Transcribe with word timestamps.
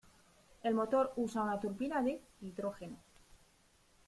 El 0.69 0.73
motor 0.77 1.11
usa 1.17 1.43
una 1.43 1.59
turbina 1.59 2.01
de 2.01 2.19
hidrógeno. 2.41 2.97